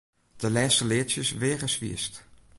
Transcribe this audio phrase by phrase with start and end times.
[0.41, 2.15] De lêste leadsjes weage swierst.